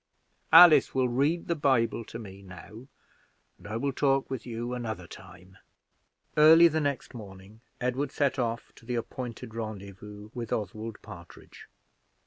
[0.51, 2.87] Alice will read the Bible to me now,
[3.59, 5.57] and I will talk with you another time."
[6.35, 11.67] Early the next morning Edward set off to the appointed rendezvous with Oswald Partridge.